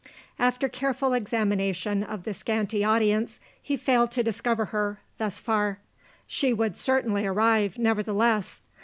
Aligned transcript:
After 0.39 0.67
careful 0.67 1.13
examination 1.13 2.01
of 2.01 2.23
the 2.23 2.33
scanty 2.33 2.83
audience, 2.83 3.39
he 3.61 3.77
failed 3.77 4.09
to 4.13 4.23
discover 4.23 4.65
her 4.73 4.99
thus 5.19 5.39
far. 5.39 5.77
She 6.25 6.53
would 6.53 6.75
certainly 6.75 7.27
arrive, 7.27 7.77
nevertheless. 7.77 8.61